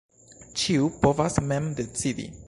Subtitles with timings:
[0.61, 2.27] Ĉiu povas mem decidi.